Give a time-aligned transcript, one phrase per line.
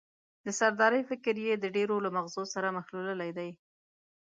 [0.45, 3.51] د سردارۍ فکر یې د ډېرو له مغزو سره مښلولی دی.